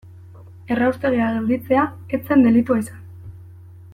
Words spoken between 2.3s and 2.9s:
zen delitua